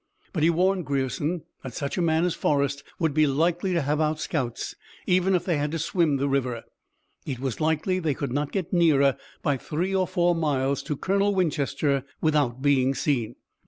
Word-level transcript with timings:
But 0.33 0.41
he 0.41 0.49
warned 0.49 0.87
Grierson 0.87 1.43
that 1.61 1.75
such 1.75 1.95
a 1.95 2.01
man 2.01 2.25
as 2.25 2.33
Forrest 2.33 2.83
would 2.97 3.13
be 3.13 3.27
likely 3.27 3.71
to 3.73 3.83
have 3.83 4.01
out 4.01 4.19
scouts, 4.19 4.73
even 5.05 5.35
if 5.35 5.45
they 5.45 5.57
had 5.57 5.69
to 5.73 5.77
swim 5.77 6.17
the 6.17 6.27
river. 6.27 6.63
It 7.27 7.37
was 7.39 7.61
likely 7.61 7.99
that 7.99 8.03
they 8.05 8.15
could 8.15 8.31
not 8.33 8.51
get 8.51 8.73
nearer 8.73 9.15
by 9.43 9.57
three 9.57 9.93
or 9.93 10.07
four 10.07 10.33
miles 10.33 10.81
to 10.85 10.97
Colonel 10.97 11.35
Winchester 11.35 12.03
without 12.19 12.63
being 12.63 12.95
seen. 12.95 13.35